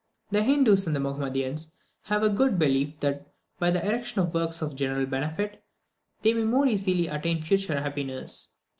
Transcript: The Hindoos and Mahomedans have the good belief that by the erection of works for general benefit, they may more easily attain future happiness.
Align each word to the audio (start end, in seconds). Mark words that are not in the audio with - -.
The 0.31 0.41
Hindoos 0.41 0.87
and 0.87 0.97
Mahomedans 0.97 1.73
have 2.05 2.23
the 2.23 2.29
good 2.29 2.57
belief 2.57 2.99
that 3.01 3.27
by 3.59 3.69
the 3.69 3.85
erection 3.85 4.19
of 4.19 4.33
works 4.33 4.57
for 4.57 4.69
general 4.73 5.05
benefit, 5.05 5.63
they 6.23 6.33
may 6.33 6.43
more 6.43 6.65
easily 6.65 7.05
attain 7.05 7.43
future 7.43 7.79
happiness. 7.79 8.51